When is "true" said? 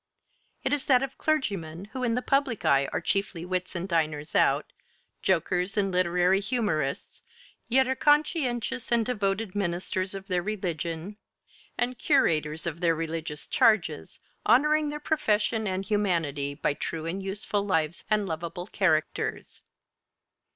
16.73-17.05